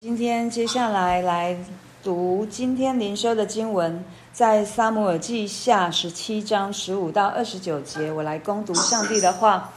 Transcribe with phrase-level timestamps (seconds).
[0.00, 1.58] 今天接下来来
[2.04, 9.72] 读今天灵修的经文，在撒母耳记下十七章十五到二十九节，我来攻读上帝的话。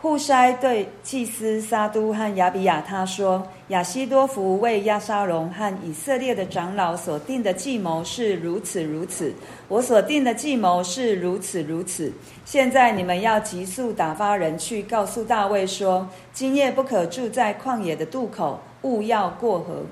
[0.00, 9.34] 户筛对祭司撒督和亚比亚他说：“亚希多弗为亚沙龙和以色列的长老所定的计谋是如此如此，
[9.66, 12.12] 我所定的计谋是如此如此。
[12.44, 19.82] 现在你们要急速打发人去告诉大卫说：今夜不可住在旷野的渡口，勿要过河，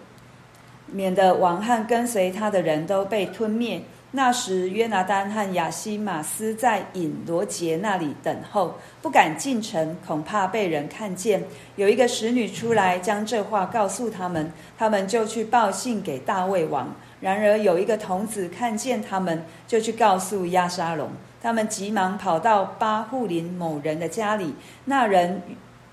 [0.87, 3.83] 免得王和跟随他的人都被吞灭。”
[4.17, 11.45] 那时，约拿单和亚希玛斯在隐罗结那里等候，不敢进城，恐怕被人看见。
[11.77, 16.97] 有一个使女出来，将这话告诉他们，他们就去报信给大卫王。
[17.21, 21.11] 然而有一个童子看见他们，就去告诉亚沙龙。
[21.43, 24.55] 他们急忙跑到巴户林某人的家里，
[24.87, 25.43] 那人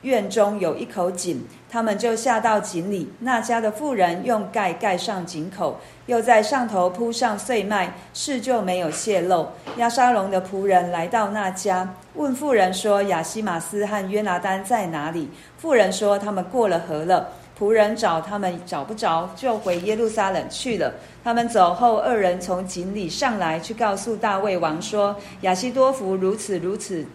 [0.04, 3.12] 院中有一口井，他们就下到井里。
[3.20, 9.48] 那家的妇人用盖盖上井口，又在上头铺上碎麦，事就没有泄露。
[9.78, 20.92] 亚沙龙的仆人来到那家，问妇人说：“亚希玛斯和约拿单在哪里？”妇人说：“他们过了河了。”仆人找他们找不着，就回耶路撒冷去了。
[21.24, 27.06] 他们走后，二人从井里上来，去告诉大卫王说：“亚希多弗如此如此。”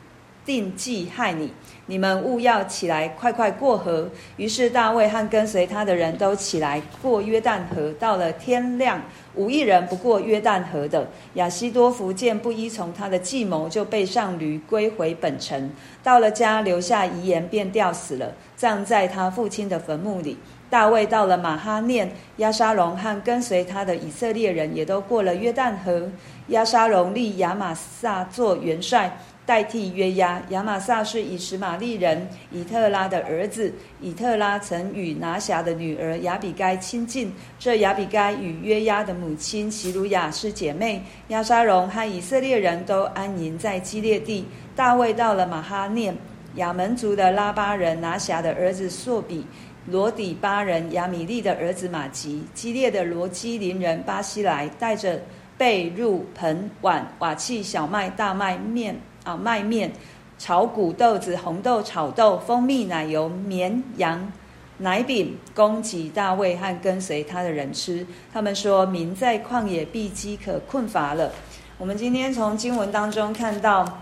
[0.49, 1.53] 定计害你，
[1.85, 4.09] 你们务要起来，快快过河。
[4.39, 7.93] 于是大卫和跟随他的人都起来过约旦河。
[8.01, 9.03] 到了天亮，
[9.35, 11.07] 无一人不过约旦河的。
[11.35, 15.71] 亚希多弗见不依从他的计谋，就背上驴归回本城。
[16.03, 20.39] 到了家，留下遗言，便吊死了，葬在他父亲的坟墓里。
[20.71, 26.11] 大卫到了马哈念，押沙龙和跟随他的以色列人也都过了约旦河。
[26.47, 29.19] 押沙龙立亚玛撒做元帅。
[29.49, 33.73] 代替约押，亚玛撒是以实玛利人以特拉的儿子。
[33.99, 41.03] 以特拉曾与拿辖的女儿亚比该亲近，这亚比该与约押的母亲齐鲁雅是姐妹。
[41.29, 44.45] 亚沙荣和以色列人都安营在基列地。
[44.77, 46.15] 大卫到了马哈念，
[46.57, 49.47] 亚门族的拉巴人拿辖的儿子朔比，
[49.87, 55.19] 罗底巴人亚米利的儿子玛吉，基列的罗基林人巴西莱，带着
[55.57, 58.95] 被褥、盆、碗、瓦器、小麦、大麦、面。
[59.29, 59.93] 啊，麦面、
[60.39, 64.33] 炒谷豆子、红豆炒豆、蜂蜜、奶油、绵羊、
[64.79, 68.07] 奶饼，供给大卫和跟随他的人吃。
[68.33, 71.31] 他们说：“民在旷野必饥渴困乏了。”
[71.77, 74.01] 我们今天从经文当中看到，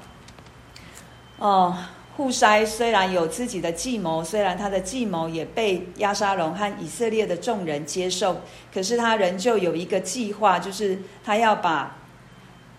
[1.38, 1.76] 哦，
[2.16, 8.42] 户筛虽然有自己的计谋，虽然他的计谋也被押沙龙和以色列的众人接受，
[8.72, 11.96] 可是他仍旧有一个计划，就是他要把。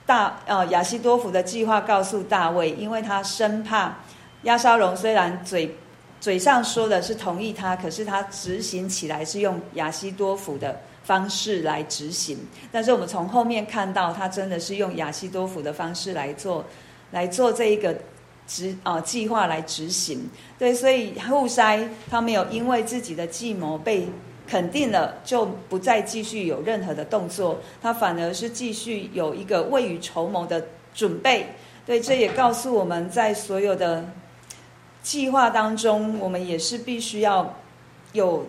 [0.08, 3.96] 大呃亚西多弗的计划告诉大卫，因为他生怕
[4.44, 5.76] 亚沙龙虽然嘴
[6.20, 12.40] 嘴上说的是同意他，可是他执行起来是用亚西多弗的方式来执行。
[12.72, 16.64] 但是我们从后面看到，他真的是用亚西多弗的方式来做，
[17.12, 17.94] 来做这一个
[18.48, 20.28] 执啊、呃、计划来执行。
[20.58, 24.08] 对，所以户筛他没有因为自己的计谋被。
[24.48, 31.48] 肯定了，就不再继续有任何的动作，他反而是继续有一个未雨绸缪的准备。
[31.86, 34.06] 对，这也告诉我们在所有的
[35.04, 37.56] 计划当中，我们也是必须要
[38.14, 38.46] 有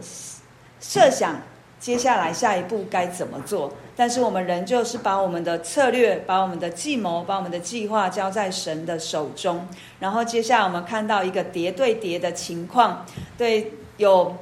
[0.81, 1.41] 设想，
[1.81, 3.73] 接下来下一步该怎么做。
[3.97, 9.67] 但是我们仍旧是把我们的策略、把我们的计谋、把我们的计划交在神的手中。
[9.99, 13.05] 然后接下来我们看到一个叠对叠的情况，
[13.37, 14.37] 对，有。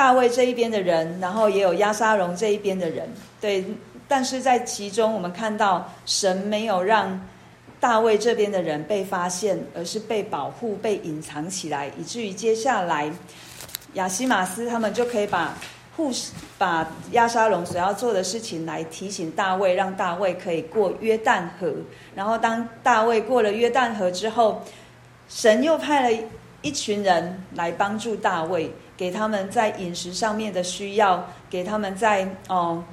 [0.00, 3.06] 大卫这一边的人，然后也有亚沙龙这一边的人，
[3.38, 3.62] 对。
[4.08, 7.20] 但是在其中，我们看到神没有让
[7.78, 13.12] 大卫这边的人被发现，而是被保护、被隐藏起来，以至于接下来
[13.92, 15.54] 亚希玛斯他们就可以把
[15.94, 21.70] 护士把亚沙龙所要做的事情来提醒大卫，让大卫可以过约旦河。
[22.14, 24.62] 然后当大卫过了约旦河之后，
[25.28, 26.18] 神又派了
[26.62, 28.72] 一群人来帮助大卫。
[29.00, 32.84] 给他们在饮食上面的需要，给他们在哦，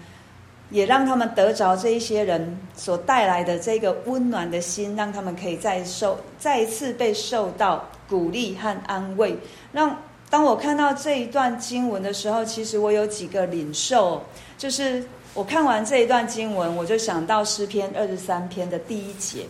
[0.69, 9.37] 也让他们得着这一些人所带来的这个温暖的心，让他们可以再受再一次被受到鼓励和安慰。
[9.73, 14.23] 让当我看到这一段经文的时候，其实我有几个领受，
[14.57, 15.03] 就是
[15.33, 19.45] 我看完这一段经文，我就想到诗篇二十三篇的第一节，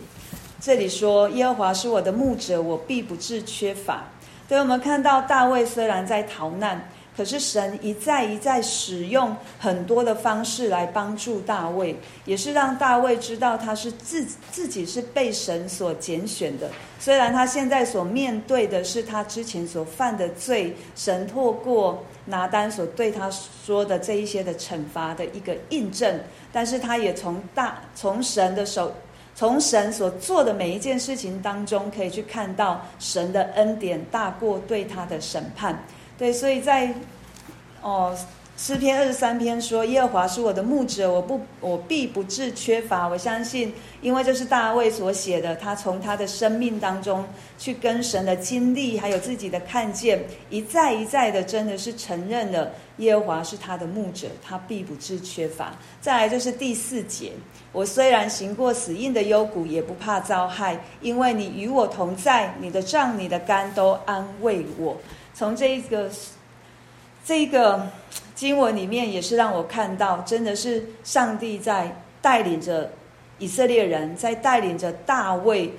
[0.60, 4.02] 这里说：“耶和华是我的牧者，我必不致缺乏。”
[4.48, 16.70] 对，我们看到大卫虽然在逃难，可是神一再一再使用很多的方式来帮助大卫，也是让大卫知道他是自自己是被神所拣选的。
[16.98, 26.18] 虽然他现在所面对的是他之前所犯的罪，神透过拿单所对他说的这一些的惩罚的一个印证，
[26.50, 28.90] 但是他也从大从神的手。
[29.38, 35.80] 从神所做的每一件事情当中，可以去看到神的恩典大过对他的审判。
[36.18, 36.92] 对，所以在
[37.80, 38.12] 哦
[38.58, 43.72] 诗篇二十三篇说：“耶和华是我的牧者，我不我必不致缺乏。”我相信，
[44.02, 47.24] 因为这是大卫所写的，他从他的生命当中
[47.56, 50.20] 去跟神的经历，还有自己的看见，
[50.50, 55.72] 一再一再的，真的是承认了耶和华是他的牧者，他必不致缺乏。
[56.00, 57.30] 再来就是第四节。
[57.70, 64.96] 我虽然行过死荫的幽谷，也不怕遭害，因为你与我同在，你的杖、你的竿都安慰我。
[65.32, 66.10] 从这一个
[67.24, 67.86] 这一个
[68.38, 72.92] 经文里面，也是让我看到，真的是上帝在带领着
[73.40, 75.72] 以色列人，在带领着大卫，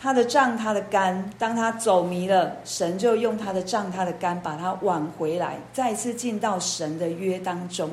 [0.00, 7.90] 他的杖、他的竿，当他走迷了，神就用他的杖、他的竿把他挽回来，再次进到神的约当中。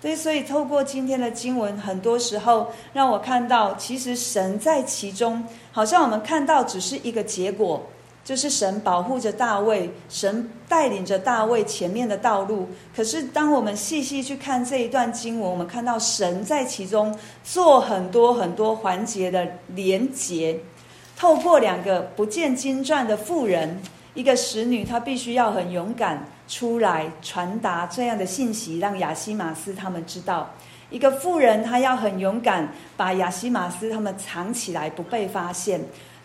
[0.00, 7.84] 对，所以透过今天的经文，很多时候让我看到，其实神在其中，好像我们看到只是一个结果，
[8.30, 12.68] 就是神保护着大卫，神带领着大卫前面的道路。
[12.94, 17.12] 可是当我们细细去看这一段经文，我们看到神在其中
[17.42, 19.44] 做很多很多环节的
[19.74, 20.60] 连结，
[21.16, 23.82] 透过两个不见经传的妇人，
[24.14, 26.24] 一个使女，她必须要很勇敢。
[26.46, 30.48] 出来传达这样的信息，让亚西马斯他们知道，
[30.88, 35.80] 一个妇人她要很勇敢，把亚西马斯他们藏起来，不被发现。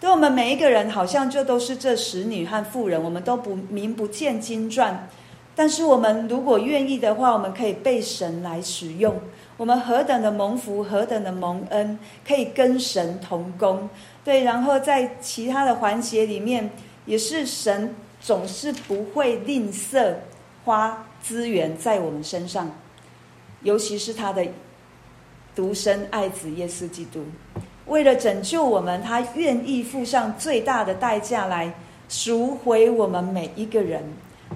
[0.06, 5.10] 对我们每一个人，好像就都是这使女和妇人，我们都不名不见经传，
[5.56, 9.19] 但是我们如果愿意的话，我们可以被神来使用。
[9.57, 13.90] 我们何等的蒙福，何等的蒙恩，可以跟神同工。
[14.24, 16.69] 对，然后在其他的环节里面，
[17.08, 17.96] 也是神。
[18.22, 20.13] 总是不会吝啬
[20.63, 22.72] 花资源在我们身上，
[23.63, 24.46] 尤其是他的
[25.56, 27.25] 独生爱子耶稣基督，
[27.88, 31.72] 为了拯救我们，他愿意付上最大的代价来
[32.10, 34.04] 赎回我们每一个人，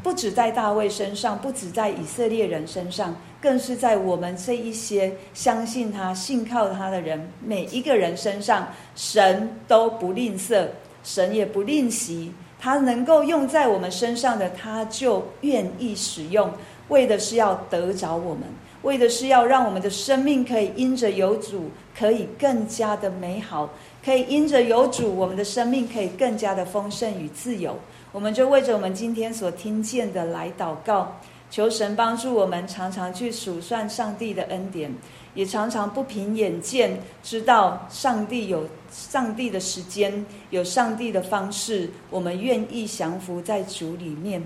[0.02, 10.66] 不止在大卫身上，不止在以色列人身上，更是在我们这一些相信他、信靠他的人每一个人身上，神都不吝啬，
[11.04, 12.34] 神也不吝惜。
[12.62, 16.52] 他能够用在我们身上的，他就愿意使用，
[16.90, 18.44] 为的是要得着我们，
[18.84, 23.70] 为的是要让我们的生命可以因着有主，可以更加的美好，
[24.04, 27.78] 可以因着有主，我们的生命可以更加的丰盛与自由。
[28.12, 31.20] 我们就为着我们今天所听见的来祷告，
[31.52, 34.94] 求神帮助我们，常常去数算上帝的恩典。
[35.36, 41.88] 也常常不凭眼见，知道上帝有上帝的时间，有上帝的方式。
[42.10, 44.44] 我们愿意降服在主里面。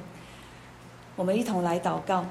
[1.15, 2.25] 我们一同来祷告。